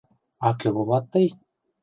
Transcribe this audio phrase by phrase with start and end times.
[0.47, 1.27] —А кӧ улат тый?